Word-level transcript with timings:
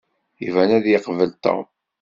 Iban 0.47 0.71
ad 0.77 0.85
yeqbel 0.87 1.31
Tom. 1.43 1.65